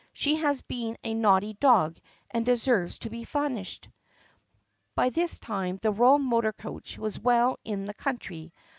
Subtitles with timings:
[0.13, 1.95] "She has been a naughty dog
[2.31, 3.87] and deserves to be punished."
[4.95, 8.51] By this time the royal motor coach was well in the country.